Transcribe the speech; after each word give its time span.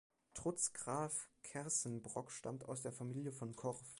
Trutz 0.33 0.73
Graf 0.73 1.29
Kerssenbrock 1.43 2.31
stammt 2.31 2.65
aus 2.65 2.81
der 2.81 2.91
Familie 2.91 3.31
von 3.31 3.55
Korff. 3.55 3.83